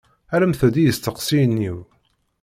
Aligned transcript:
Rremt-d 0.39 0.75
i 0.77 0.83
yisteqsiyen-iw. 0.83 1.77